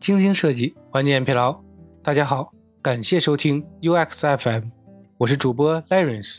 [0.00, 1.60] 精心设计，缓解疲劳。
[2.02, 4.70] 大家好，感谢收听 UX FM，
[5.18, 6.38] 我是主播 Lawrence。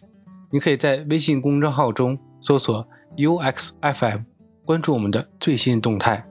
[0.50, 2.88] 你可以在微信公众号中搜索
[3.18, 4.22] UX FM，
[4.66, 6.28] 关注我们的最新动态。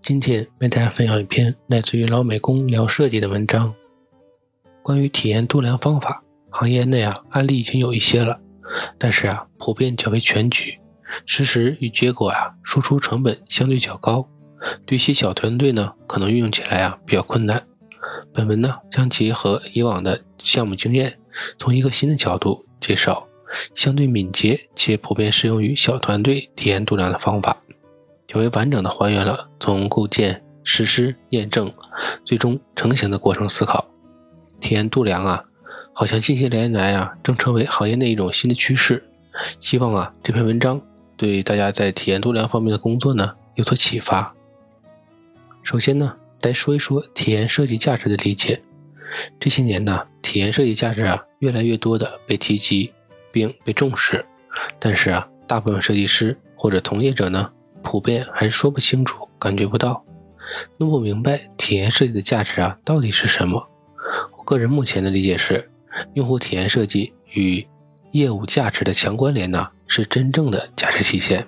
[0.00, 3.74] 今天为大家分享一篇来自于老美工聊设计的文章，
[4.80, 6.22] 关于体验度量方法。
[6.50, 8.40] 行业内啊，案例已经有一些了，
[8.96, 10.78] 但是啊，普遍较为全局，
[11.26, 14.28] 实时与结果啊，输出成本相对较高。
[14.86, 17.66] 对一些小团队呢，可能运用起来啊比较困难。
[18.32, 21.18] 本文呢将结合以往的项目经验，
[21.58, 23.26] 从一个新的角度介绍
[23.74, 27.56] 相对敏捷且普遍适用于小团队体验度量的方法，
[28.26, 31.72] 较为完整的还原了从构建、实施、验证，
[32.24, 33.86] 最终成型的过程思考。
[34.60, 35.44] 体验度量啊，
[35.92, 39.04] 好像近些年来啊正成为行业内一种新的趋势。
[39.60, 40.80] 希望啊这篇文章
[41.16, 44.34] 对大家在体验度量方面的工作呢有所启发。
[45.68, 48.62] 首先呢，来说一说体验设计价值的理解。
[49.38, 52.90] 这些年呢，体验设计价值啊，越来越多的被提及
[53.30, 54.24] 并被重视。
[54.78, 57.52] 但是啊，大部分设计师或者从业者呢，
[57.82, 60.02] 普遍还是说不清楚、感觉不到、
[60.78, 63.68] 弄不明白体验设计的价值啊到底是什么。
[64.38, 65.70] 我个人目前的理解是，
[66.14, 67.68] 用户体验设计与
[68.12, 71.46] 业务价值的强关联呢，是真正的价值体现。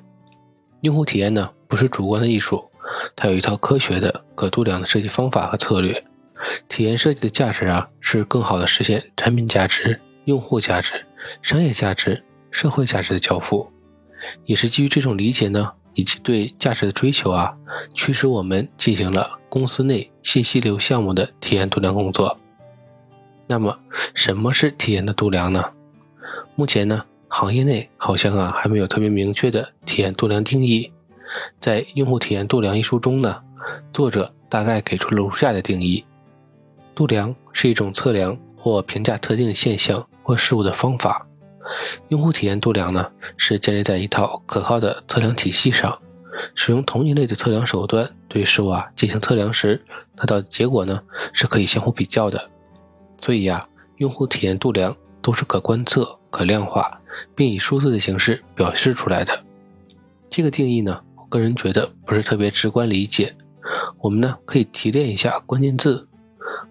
[0.83, 2.70] 用户体验呢，不是主观的艺术。
[3.17, 6.03] 它有一套科学的、可度量的设计方法和策略。
[6.69, 11.05] 体验设计的价值啊，是更好的实现产品价值、用户价值、
[11.43, 13.71] 商业价值、社会价值的交付。
[14.45, 17.57] 也是基于这种理解呢，以及对价值的追求啊，
[17.93, 22.39] 驱使我们进行了公司内信息流项目的体验度量工作。
[23.47, 23.79] 那么，
[24.15, 25.73] 什么是体验的度量呢？
[26.55, 30.93] 目前呢，行业内好像啊，还没有特别明确的体验度量定义。
[31.61, 33.43] 在《用户体验度量》一书中呢，
[33.93, 36.05] 作者大概给出了如下的定义：
[36.95, 41.27] 度量是一种测量或评价特定现象或事物的方法。
[42.09, 45.99] 用户体验度量呢，是建立在一套可靠的测量体系上，
[46.55, 49.81] 使用同一类的测量手段对事物啊进行测量时，
[50.17, 51.01] 得到的结果呢
[51.33, 52.51] 是可以相互比较的。
[53.19, 53.65] 所以呀，
[53.99, 57.01] 用户体验度量都是可观测、可量化，
[57.37, 59.45] 并以数字的形式表示出来的。
[60.29, 61.01] 这个定义呢？
[61.31, 63.35] 个人觉得不是特别直观理解，
[64.01, 66.09] 我们呢可以提炼一下关键字：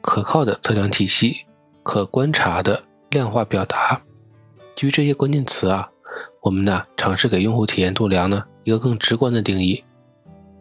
[0.02, 1.46] 可靠的测量体系、
[1.82, 4.02] 可观察的量化表达。
[4.76, 5.90] 基于这些关键词啊，
[6.42, 9.84] 我们呢尝试给用户体验度量呢一个更直观的定义。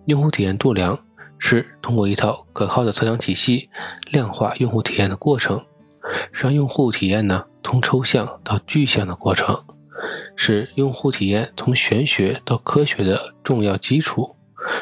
[0.06, 0.98] 用户体验度量
[1.36, 3.68] 是通过一套可靠的测量体系
[4.12, 5.66] 量化用户体验的过程，
[6.30, 9.64] 让用户体验呢从抽象到具象的过程。
[10.36, 14.36] 是用户体验从玄学到科学的重要基础，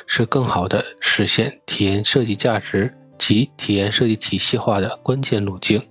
[0.07, 5.83] 是更好的实现体验设计价值及体验设计体系化的关键路径。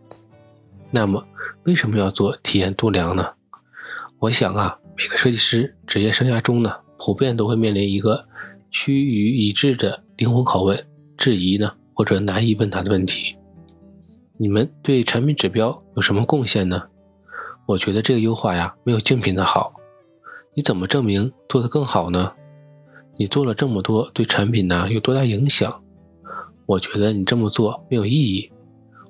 [0.92, 1.26] 那么，
[1.64, 3.34] 为什么要做体验度量呢？
[4.20, 8.28] 我想啊，每个设计师职业生涯中呢，普遍都会面临一个
[8.70, 10.86] 趋于一致的灵魂拷问、
[11.18, 13.36] 质疑呢，或者难以问答的问题：
[14.38, 16.84] 你们对产品指标有什么贡献呢？
[17.68, 19.74] 我觉得这个优化呀，没有竞品的好。
[20.54, 22.34] 你怎么证明做得更好呢？
[23.18, 25.84] 你做了这么多，对产品呢有多大影响？
[26.66, 28.52] 我觉得你这么做没有意义。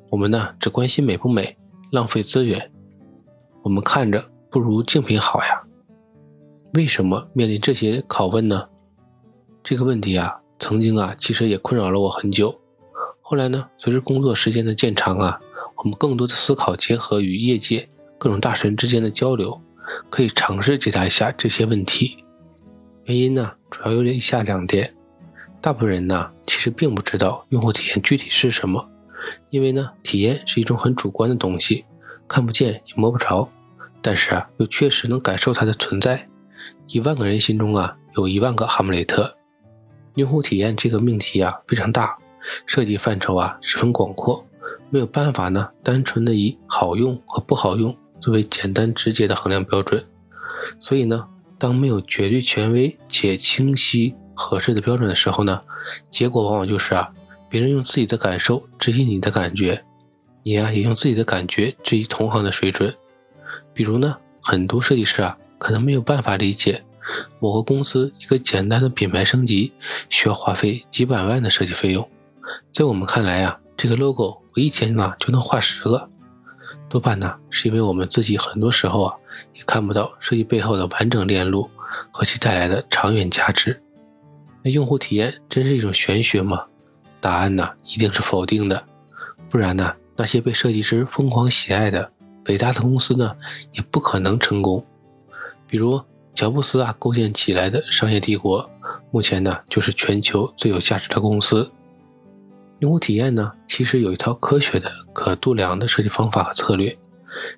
[0.09, 1.57] 我们呢只关心美不美，
[1.91, 2.71] 浪费资源。
[3.63, 5.63] 我们看着不如竞品好呀。
[6.75, 8.69] 为什么面临这些拷问呢？
[9.63, 12.61] 这个问题啊，曾经啊其实也困扰了我很久。
[13.21, 15.39] 后来呢，随着工作时间的渐长啊，
[15.77, 17.89] 我们更多的思考结合与业界。
[18.17, 19.61] 各种大神之间的交流，
[20.09, 22.23] 可以尝试解答一下这些问题。
[23.03, 24.95] 原因呢，主要有以下两点：
[25.61, 28.89] 大部分人呢，其实并不知道用户体验具体是什么，
[29.49, 31.85] 因为呢，体验是一种很主观的东西，
[32.27, 33.47] 看不见也摸不着，
[34.01, 36.27] 但是啊，又确实能感受它的存在。
[36.87, 39.35] 一万个人心中啊，有一万个哈姆雷特。
[40.15, 42.17] 用户体验这个命题啊，非常大，
[42.65, 44.47] 涉及范畴啊，十分广阔，
[44.89, 47.95] 没有办法呢，单纯的以好用和不好用。
[48.25, 50.03] 作为简单直接的衡量标准，
[50.79, 51.27] 所以呢，
[51.59, 55.61] 当没有绝对权威且清晰合适的标准的时候呢，
[56.09, 57.13] 结果往往就是啊，
[57.47, 59.85] 别人用自己的感受质疑你的感觉，
[60.41, 62.95] 你啊也用自己的感觉质疑同行的水准。
[63.75, 66.83] 比如呢，很多设计师啊，可能没有办法理解
[67.39, 69.71] 某个公司一个简单的品牌升级
[70.09, 72.09] 需要花费几百万的设计费用，
[72.73, 76.09] 在我们看来啊，这个 logo 我一天呢就能画十个。
[76.95, 79.13] 多半呢，是因为我们自己很多时候啊，
[79.53, 81.69] 也看不到设计背后的完整链路
[82.09, 83.81] 和其带来的长远价值。
[84.63, 86.63] 那用户体验真是一种玄学吗？
[87.19, 88.81] 答案呢一定是否定的，
[89.49, 92.09] 不然呢，那些被设计师疯狂喜爱的
[92.47, 93.35] 伟大的公司呢，
[93.73, 94.85] 也不可能成功。
[95.67, 96.01] 比如
[96.33, 98.69] 乔布斯啊构建起来的商业帝国，
[99.11, 101.69] 目前呢就是全球最有价值的公司。
[102.79, 106.97] 用户体验呢，其实有一套科学的、可度量的设计方法和策略。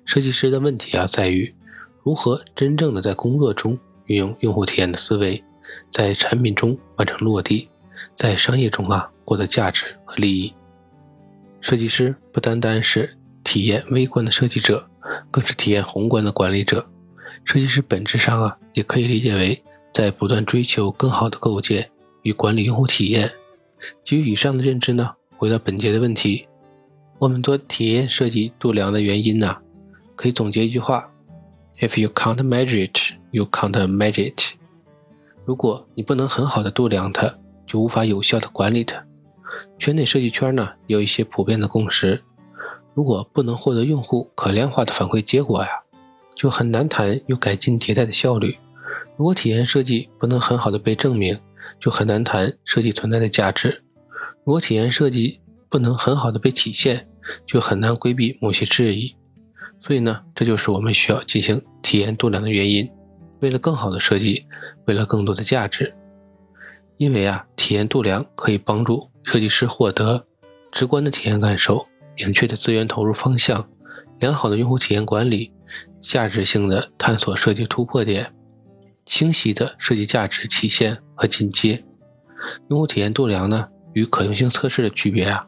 [0.04, 1.54] 设计师的问题啊，在于
[2.02, 5.42] 如何真正的在工作中运用用户体验的思维，
[5.90, 7.68] 在产品中完成落地，
[8.16, 10.54] 在商业中啊获得价值和利益。
[11.60, 14.88] 设计师不单单是体验微观的设计者，
[15.30, 16.88] 更是体验宏观的管理者。
[17.44, 19.60] 设计师本质上啊，也可以理解为
[19.92, 21.90] 在不断追求更好的构建
[22.22, 23.30] 与管理用户体验。
[24.04, 26.46] 基于以上的认知呢，回到本节的问题，
[27.18, 29.56] 我们做体验设计度量的原因呢，
[30.16, 31.10] 可以总结一句话
[31.80, 34.56] ：If you can't measure it, you can't manage it。
[35.44, 37.34] 如果你不能很好的度量它，
[37.66, 39.04] 就无法有效的管理它。
[39.78, 42.22] 圈内设计圈呢，有一些普遍的共识：
[42.94, 45.68] 如果不能获得用户可量化的反馈结果呀，
[46.34, 48.58] 就很难谈有改进迭代的效率。
[49.16, 51.40] 如果体验设计不能很好的被证明，
[51.78, 53.82] 就很难谈设计存在的价值。
[54.44, 57.08] 如果体验设计不能很好的被体现，
[57.46, 59.14] 就很难规避某些质疑。
[59.80, 62.90] 所以呢，这就是我们需要进行体验度量的原因。
[63.40, 64.44] 为了更好的设计，
[64.86, 65.94] 为了更多的价值。
[66.96, 70.26] 因为啊，体验度量可以帮助设计师获得
[70.72, 71.86] 直观的体验感受、
[72.16, 73.68] 明确的资源投入方向、
[74.18, 75.52] 良好的用户体验管理、
[76.00, 78.34] 价值性的探索设计突破点。
[79.08, 81.82] 清晰的设计价值体现和进阶，
[82.68, 85.46] 用户体验度量呢与可用性测试的区别啊，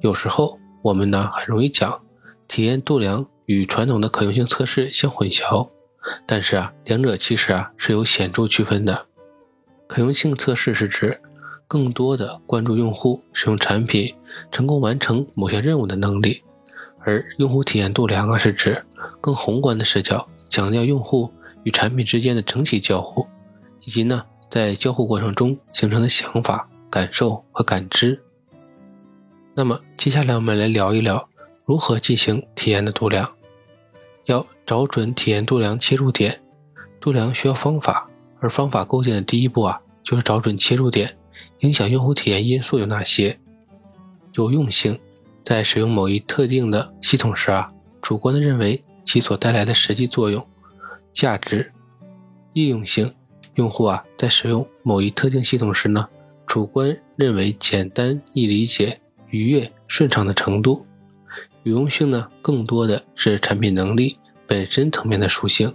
[0.00, 2.00] 有时候我们呢很容易讲
[2.46, 5.68] 体验度量与传统的可用性测试相混淆，
[6.24, 9.06] 但是啊，两者其实啊是有显著区分的。
[9.88, 11.20] 可用性测试是指
[11.66, 14.14] 更多的关注用户使用产品
[14.52, 16.44] 成功完成某些任务的能力，
[17.00, 18.84] 而用户体验度量啊是指
[19.20, 21.32] 更宏观的视角，强调用户。
[21.64, 23.26] 与产品之间的整体交互，
[23.82, 28.20] 以及呢，在交互过程中形成的想法、感受和感知。
[29.54, 31.28] 那么，接下来我们来聊一聊
[31.64, 33.30] 如何进行体验的度量。
[34.26, 36.40] 要找准体验度量切入点，
[37.00, 38.08] 度量需要方法，
[38.38, 41.16] 而方法构建的第一步啊，就是找准切入点。
[41.60, 43.38] 影响用户体验因素有哪些？
[44.34, 44.98] 有用性，
[45.44, 47.68] 在使用某一特定的系统时啊，
[48.00, 50.46] 主观的认为其所带来的实际作用。
[51.12, 51.72] 价值、
[52.52, 53.14] 易用性，
[53.54, 56.08] 用户啊在使用某一特定系统时呢，
[56.46, 60.86] 主观认为简单易理解、愉悦顺畅的程度。
[61.62, 65.74] 有用性呢，更多的是产品能力本身层面的属性，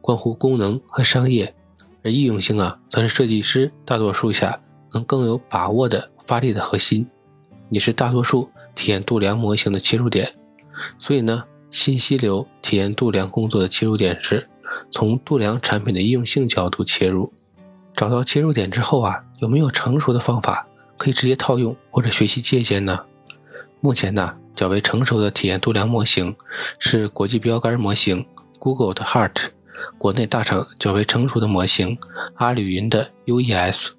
[0.00, 1.46] 关乎功能和商业；
[2.02, 4.60] 而易用性啊，则是设计师大多数下
[4.92, 7.06] 能更有把握的发力的核心，
[7.70, 10.34] 也是大多数体验度量模型的切入点。
[10.98, 14.46] 所以呢，信息流体验度量工作的切入点是。
[14.90, 17.32] 从度量产品的应用性角度切入，
[17.94, 20.66] 找到切入点之后啊，有没有成熟的方法
[20.96, 22.98] 可以直接套用或者学习借鉴呢？
[23.80, 26.34] 目前呢，较为成熟的体验度量模型
[26.78, 28.24] 是国际标杆模型
[28.58, 29.48] Google 的 Heart，
[29.98, 31.98] 国内大厂较为成熟的模型
[32.36, 33.90] 阿里云的 UES，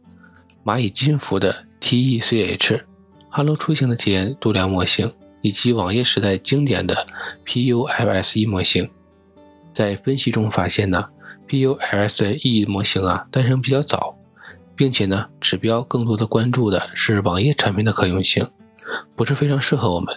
[0.63, 7.05] 蚂蚁金服的 TECH，Hello 出行的体验度量模型，以及网页时代经典的
[7.45, 8.89] PULSE 模型。
[9.75, 11.09] 在分析中发现呢
[11.49, 14.17] ，PULS 的意义模型啊诞生比较早，
[14.73, 18.49] 并且呢指标更多的关注的是网页产品的可用性，
[19.17, 20.15] 不是非常适合我们。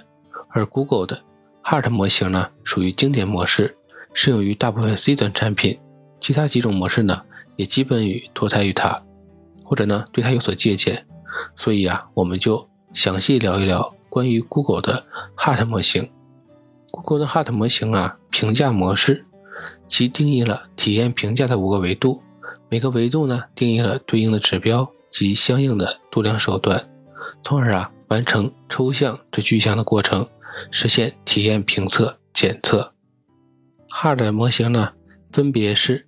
[0.50, 1.21] 而 Google 的
[1.65, 3.77] Hart 模型呢属于经典模式，
[4.15, 5.81] 适用于大部分 C 端产品，
[6.21, 7.21] 其他几种模式呢
[7.57, 9.03] 也基本与脱胎于它，
[9.65, 11.05] 或者呢对它有所借鉴。
[11.57, 15.05] 所以啊，我们就详细聊一聊关于 Google 的
[15.37, 16.09] Hart 模型。
[16.93, 19.25] Google 的 Hart 模型啊评价模式。
[19.87, 22.23] 其定义了体验评价的五个维度，
[22.69, 26.88] 每个维度呢定义了对应的指标及相应的度量手段，
[27.43, 30.29] 从而啊完成抽象至具象的过程，
[30.71, 32.93] 实现体验评测检测。
[33.88, 34.93] Hard 模型呢
[35.33, 36.07] 分别是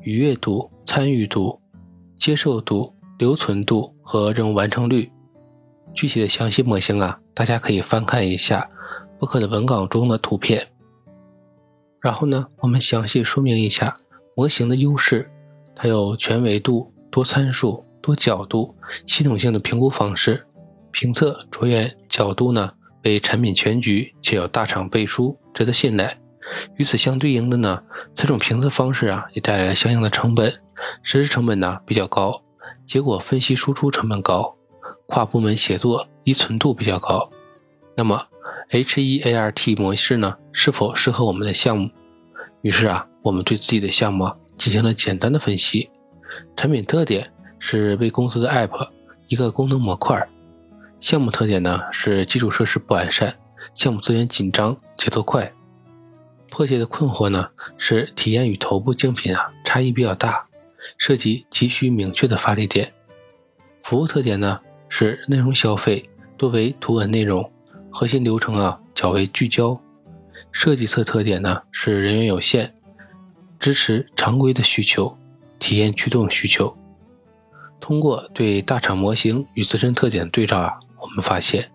[0.00, 1.60] 愉悦度、参与度、
[2.16, 5.10] 接受度、留存度和任务完成率。
[5.94, 8.68] 具体的详细模型啊，大家可以翻看一下
[9.18, 10.71] 博客的文稿中的图片。
[12.02, 13.94] 然后呢，我们详细说明一下
[14.34, 15.30] 模型的优势。
[15.74, 20.46] 它有全维度、多参数、多角度、系统性的评估方式，
[20.90, 22.72] 评测着眼角度呢
[23.04, 26.18] 为产品全局，且有大厂背书，值得信赖。
[26.76, 27.82] 与此相对应的呢，
[28.14, 30.52] 此种评测方式啊也带来了相应的成本，
[31.02, 32.42] 实施成本呢比较高，
[32.84, 34.56] 结果分析输出成本高。
[35.06, 37.30] 跨部门协作依存度比较高。
[37.94, 38.26] 那么
[38.70, 41.90] HEART 模式呢，是否适合我们的项目？
[42.62, 45.90] 于是啊，我们对自己的项目进行了简单的分析。
[46.56, 48.88] 产品特点是为公司的 App
[49.28, 50.26] 一个功能模块。
[51.00, 53.34] 项目特点呢是基础设施不完善，
[53.74, 55.52] 项目资源紧张，节奏快。
[56.48, 60.46] 迫切的困惑呢是体验与头部竞品啊差异比较大，
[60.98, 62.92] 涉及急需明确的发力点。
[63.82, 66.04] 服务特点呢是内容消费
[66.36, 67.50] 多为图文内容，
[67.92, 69.80] 核心流程啊较为聚焦。
[70.50, 72.72] 设计侧特点呢是人员有限，
[73.58, 75.16] 支持常规的需求，
[75.58, 76.76] 体验驱动需求。
[77.80, 81.70] 通过对大厂模型与自身特点的对照啊，我们发现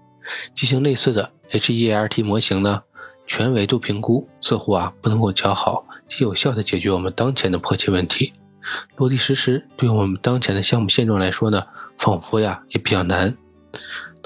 [0.53, 2.83] 进行类似的 HERT 模型呢。
[3.29, 8.31] 全维度评估似乎啊不能够较好及有效的解决我们当前的迫切问题，
[8.95, 11.65] 落地实施对我们当前的项目现状来说呢，
[11.97, 13.35] 仿佛呀也比较难。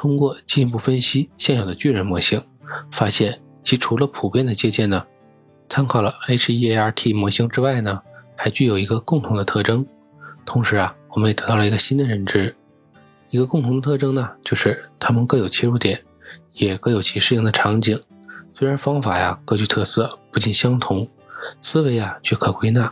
[0.02, 2.44] 通过进一步分析现有的巨人模型，
[2.92, 5.06] 发现其除了普遍的借鉴呢，
[5.70, 8.02] 参考了 HEART 模型之外呢，
[8.36, 9.86] 还具有一个共同的特征。
[10.44, 12.56] 同时啊，我们也得到了一个新的认知，
[13.30, 16.04] 一个共同的特征呢，就是它们各有切入点，
[16.54, 18.02] 也各有其适应的场景。
[18.54, 21.08] 虽然方法呀各具特色，不尽相同，
[21.62, 22.92] 思维呀却可归纳。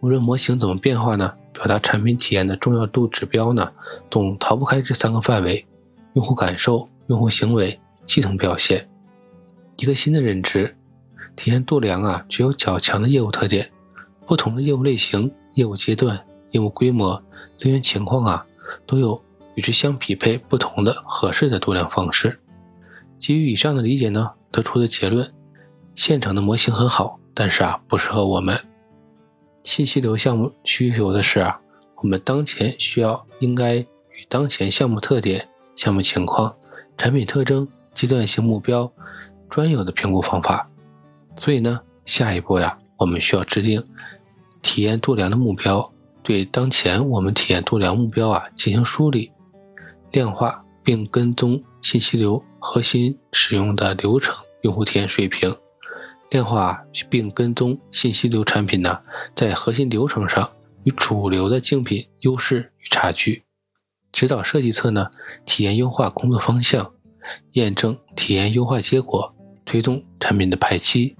[0.00, 3.70] 无论模型怎么变化呢，表达产品体验的重要度指标呢，
[4.10, 5.66] 总逃不开这三个范围：
[6.16, 8.88] 用户感受、用户行为、系统表现。
[9.76, 10.74] 一个新的认知，
[11.36, 13.70] 体验度量啊具有较强的业务特点。
[14.26, 16.18] 不同的业务类型、业务阶段、
[16.50, 17.22] 业务规模、
[17.54, 18.46] 资源情况啊，
[18.86, 19.22] 都有
[19.54, 22.40] 与之相匹配不同的合适的度量方式。
[23.18, 24.32] 基于以上的理解呢。
[24.52, 25.30] 得出的结论：
[25.94, 28.58] 现成的模型很好，但是啊，不适合我们。
[29.64, 31.60] 信息流项目需求的是啊，
[31.96, 33.86] 我们当前需要应该与
[34.30, 36.56] 当前项目特点、项目情况、
[36.98, 38.92] 产品特征、阶段性目标
[39.48, 40.68] 专有的评估方法。
[41.36, 43.86] 所以呢，下一步呀，我们需要制定
[44.62, 45.92] 体验度量的目标，
[46.24, 49.30] 对当前我们体验度量目标啊进行梳理、
[50.10, 54.34] 量化，并跟踪信息流核心使用的流程。
[54.62, 55.56] 用户体验水平，
[56.30, 59.00] 量化并跟踪信息流产品呢，
[59.36, 60.50] 在核心流程上
[60.82, 63.44] 与主流的竞品优势与差距，
[64.16, 65.10] 指导设计侧呢
[65.44, 66.94] 体验优化工作方向，
[67.52, 69.34] 验证体验优化结果，
[69.66, 71.14] 推动产品的排期，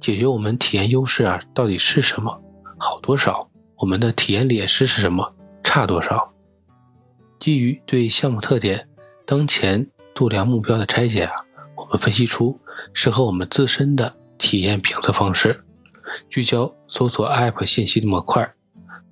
[0.00, 2.42] 解决我们体验优势啊到底是什么，
[2.78, 6.32] 好多少，我们的体验劣势是什么，差多少，
[7.38, 8.88] 基于对项目特点、
[9.26, 11.32] 当前度量目标的拆解啊。
[11.76, 12.58] 我们分析出
[12.94, 15.62] 适合我们自身的体验评测方式，
[16.30, 18.54] 聚焦搜索 App 信息的模块，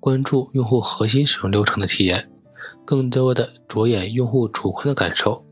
[0.00, 2.30] 关注用户核心使用流程的体验，
[2.88, 5.44] 更多的着眼用户主观的感受，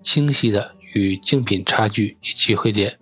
[0.00, 2.96] 清晰的与竞品差距以及会点。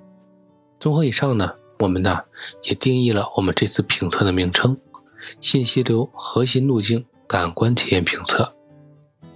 [0.81, 2.21] 综合以上呢，我们呢
[2.63, 4.75] 也定义了我们这次评测的名称：
[5.43, 8.55] 信息流核心路径感官体验评测。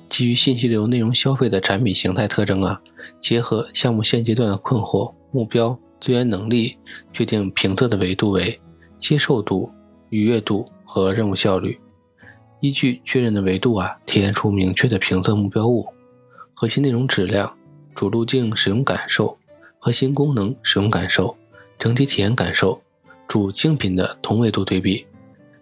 [0.08, 2.80] 基于信息流内容消费的产品形态特征啊，
[3.20, 6.78] 结合项目现阶段的困惑、目标、资源能力，
[7.12, 8.58] 决定评测的维度为
[8.96, 9.70] 接受度、
[10.08, 11.78] 愉悦度和任务效率。
[12.60, 15.86] 依据确认的维度啊，体现出明确的评测目标物：
[16.54, 17.56] 核心内容质量、
[17.94, 19.38] 主路径使用感受、
[19.78, 21.36] 核心功能使用感受、
[21.78, 22.80] 整体体验感受、
[23.28, 25.06] 主竞品的同维度对比。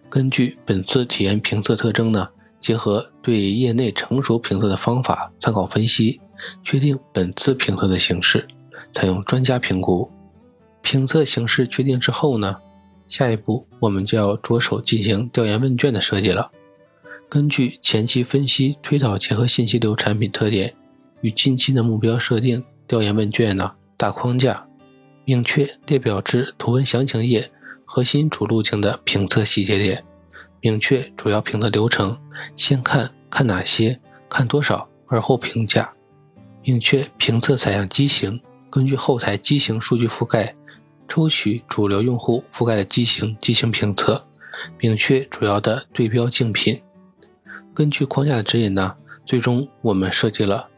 [0.09, 2.29] 根据本次体验评测特征呢。
[2.61, 6.19] 结合对业内成熟评测的方法参考分析，
[6.63, 8.47] 确定本次评测的形式，
[8.91, 10.09] 采用专家评估。
[10.81, 12.55] 评测形式确定之后呢，
[13.07, 16.49] 下一步我们就要着手进行调研问卷的设计了。
[17.27, 20.73] 根据前期分析推导，结合信息流产品特点
[21.21, 24.65] 与近期的目标设定，调研问卷呢大框架，
[25.25, 27.51] 明确列表至图文详情页
[27.83, 30.03] 核心主路径的评测细节点。
[30.61, 32.17] 明确主要评测流程，
[32.55, 35.91] 先看看哪些，看多少，而后评价。
[36.63, 38.39] 明确评测采样机型，
[38.69, 40.55] 根据后台机型数据覆盖，
[41.07, 44.25] 抽取主流用户覆盖的机型进行评测。
[44.79, 46.81] 明确主要的对标竞品。
[47.75, 50.69] 根据框架的指引呢，最终我们设计了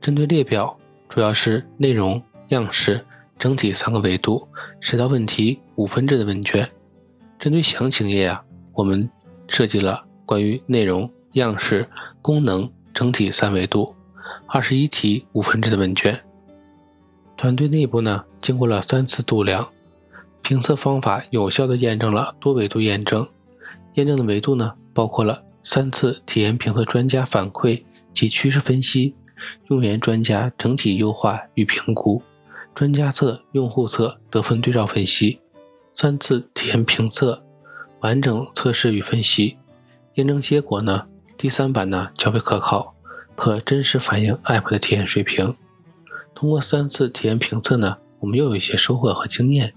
[0.00, 0.76] 针对列表，
[1.08, 3.06] 主要是内容、样式、
[3.38, 4.48] 整体三个维度，
[4.80, 6.68] 十道问题五分制的问卷。
[7.38, 8.44] 针对详情页啊。
[8.74, 9.10] 我们
[9.48, 11.88] 设计了关于内容、样式、
[12.22, 13.92] 功能、整体三维度，
[14.46, 16.20] 二十一题五分制的问卷。
[17.36, 19.68] 团队内部呢，经过了三次度量，
[20.42, 23.28] 评测方法有效的验证了多维度验证。
[23.94, 27.84] 验证的维度呢，包括了三次体验评测专家反馈
[28.14, 29.14] 及趋势分析、
[29.66, 32.22] 用研专家整体优化与评估、
[32.74, 35.42] 专家测、用户测得分对照分析、
[35.92, 37.44] 三次体验评测、
[38.00, 39.58] 完整测试与分析。
[40.14, 41.06] 验证结果呢，
[41.36, 42.94] 第三版呢较为可靠，
[43.36, 45.54] 可真实反映 App 的体验水平。
[46.34, 49.74] 通过三次体验评测呢，我们又有一些收获和经验。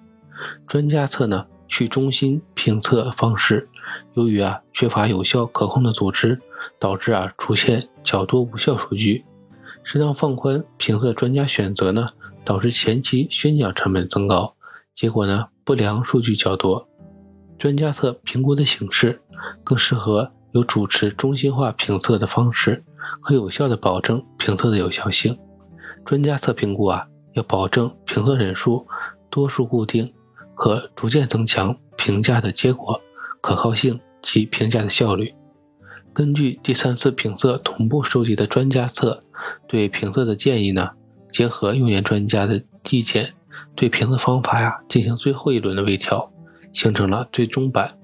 [0.65, 1.47] 专家测呢？
[1.71, 3.69] 去中心评测方式，
[4.13, 6.41] 由于啊缺乏有效可控的组织，
[6.79, 9.23] 导致啊出现较多无效数据。
[9.83, 12.09] 适当放宽评测专家选择呢，
[12.43, 14.55] 导致前期宣讲成本增高，
[14.93, 16.89] 结果呢不良数据较多。
[17.57, 19.21] 专家测评估的形式
[19.63, 22.83] 更适合有主持中心化评测的方式，
[23.21, 25.39] 可有效的保证评测的有效性。
[26.03, 28.87] 专家测评估啊要保证评测人数
[29.29, 30.13] 多数固定。
[30.61, 33.01] 可逐渐增强评价的结果
[33.41, 35.33] 可靠性及评价的效率。
[36.13, 39.19] 根据第三次评测同步收集的专家测
[39.67, 40.91] 对评测的建议呢，
[41.31, 43.33] 结合用研专家的意见，
[43.73, 46.31] 对评测方法呀进行最后一轮的微调，
[46.71, 47.97] 形成了最终版。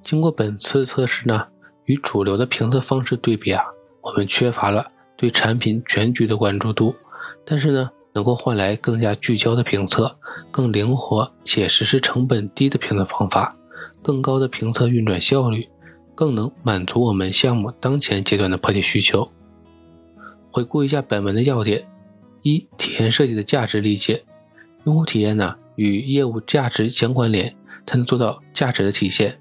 [0.00, 1.48] 经过本次测试呢，
[1.84, 3.62] 与主流的评测方式对比啊，
[4.00, 4.86] 我们缺乏了
[5.18, 6.94] 对产品全局的关注度，
[7.44, 7.90] 但是呢。
[8.14, 10.18] 能够换来更加聚焦的评测，
[10.50, 13.56] 更灵活且实施成本低的评测方法，
[14.02, 15.68] 更高的评测运转效率，
[16.14, 19.30] 更能满足我们项目当前阶段的迫切需求。
[20.50, 21.88] 回顾一下本文的要点：
[22.42, 24.24] 一、体验设计的价值理解。
[24.84, 29.38] 用户体验呢与业务价值相关联，才能做到价值的体现。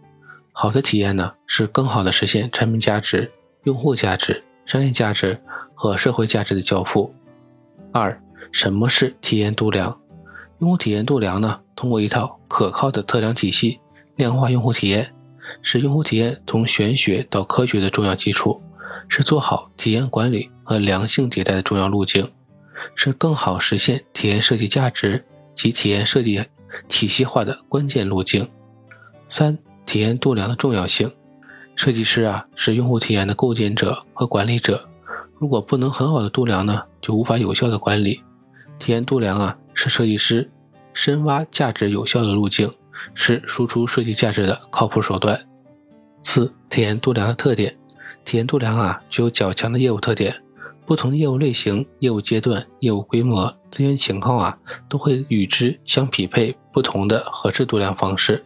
[0.53, 3.31] 好的体验呢是更好的实现产品价值、
[3.63, 5.41] 用户价值、商业价值
[5.73, 7.13] 和社会价值的交付。
[7.91, 8.21] 二。
[8.51, 9.97] 什么是体验度量？
[10.59, 11.59] 用户体验度量呢？
[11.75, 13.79] 通过一套可靠的测量体系，
[14.15, 15.13] 量化用户体验，
[15.61, 18.61] 使用户体验从玄学到科学的重要基础，
[19.07, 22.31] 是做好体验管理和良性迭代的重要路径，
[22.93, 25.25] 是更好实现体验设计价值
[25.55, 26.43] 及体验设计
[26.87, 28.47] 体系化的关键路径。
[29.27, 31.11] 三、体验度量的重要性。
[31.75, 34.87] 设计师啊，是用户体验的构建者和管理者，
[35.39, 38.21] 如果不能很好的度量呢，就无法有效的管理。
[38.81, 40.49] 体验度量啊，是设计师
[40.91, 42.73] 深挖价值有效的路径，
[43.13, 45.39] 是输出设计价值的靠谱手段。
[46.23, 47.77] 四、体验度量的特点。
[48.25, 50.35] 体验度量啊，具有较强的业务特点。
[50.83, 54.57] 不同的业务类型、业务阶段、业务规模、资源情况啊，
[54.89, 58.43] 都会与之相匹配不同的合适度量方式。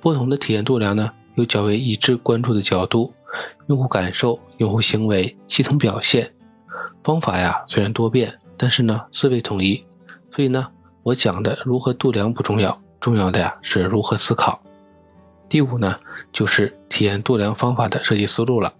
[0.00, 3.12] 不同的体验度量呢，有较为一致关注的角度：
[3.66, 6.32] 用户感受、用户行为、系统表现。
[7.02, 8.38] 方法呀，虽然多变。
[8.56, 9.84] 但是呢，思维统一，
[10.30, 10.68] 所以呢，
[11.02, 14.60] 我讲的如何度量不重要，重要的呀是如何思考。
[15.48, 15.94] 第五呢，
[16.32, 18.72] 就是体验度量方法的设计思路了。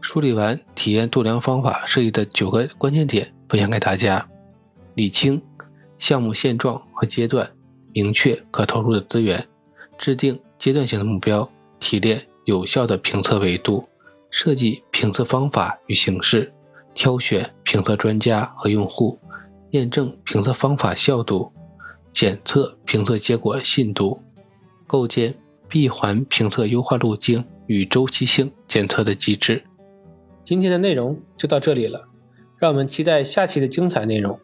[0.00, 4.28] 梳理完体验度量方法设计的九个关键点，分享给大家：
[4.94, 5.42] 理清
[5.98, 7.50] 项目现状和阶段，
[7.92, 9.46] 明确可投入的资源，
[9.98, 11.48] 制定阶段性的目标，
[11.80, 13.84] 提炼有效的评测维度，
[14.30, 16.52] 设计评测方法与形式。
[16.96, 19.20] 挑选评测专家和用户，
[19.72, 21.52] 验证评测方法效度，
[22.10, 24.22] 检测评测结果信度，
[24.86, 25.34] 构建
[25.68, 29.62] 闭环评测优化路径与周期性检测的机制。
[30.42, 32.08] 今天的内容就到这里了，
[32.56, 34.40] 让我们期待下期的精彩内容。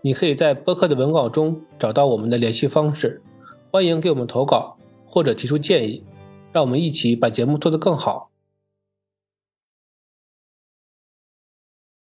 [0.00, 3.20] 你可以在播客的文稿中找到我们的联系方式，
[3.70, 6.02] 欢迎给我们投稿或者提出建议，
[6.52, 8.31] 让我们一起把节目做得更好。